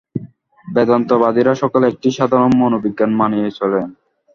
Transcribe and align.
বেদান্তবাদীরা 0.67 1.53
সকলেই 1.55 1.89
একটি 1.89 2.09
সাধারণ 2.11 2.51
মনোবিজ্ঞান 2.61 3.11
মানিয়া 3.15 3.49
চলেন। 3.59 3.87